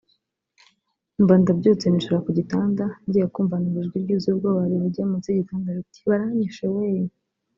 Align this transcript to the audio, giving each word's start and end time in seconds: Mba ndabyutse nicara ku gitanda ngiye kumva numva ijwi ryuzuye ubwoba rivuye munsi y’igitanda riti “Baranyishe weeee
Mba 1.21 1.33
ndabyutse 1.41 1.85
nicara 1.89 2.23
ku 2.25 2.29
gitanda 2.37 2.83
ngiye 3.05 3.25
kumva 3.33 3.55
numva 3.59 3.79
ijwi 3.83 3.97
ryuzuye 4.03 4.33
ubwoba 4.35 4.69
rivuye 4.71 5.01
munsi 5.09 5.27
y’igitanda 5.31 5.69
riti 5.77 5.99
“Baranyishe 6.09 6.65
weeee 6.75 7.11